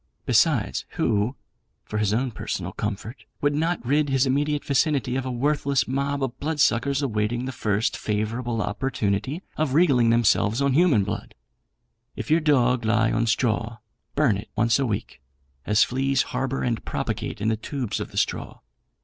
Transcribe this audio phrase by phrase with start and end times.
[0.25, 1.35] Besides, who
[1.85, 6.23] (for his own personal comfort), would not rid his immediate vicinity of a worthless mob
[6.23, 11.35] of blood suckers awaiting the first favourable opportunity of regaling themselves on human blood?
[12.15, 13.77] If your dog lie on straw,
[14.15, 15.21] burn it once a week,
[15.67, 18.61] as fleas harbour and propagate in the tubes of the straw.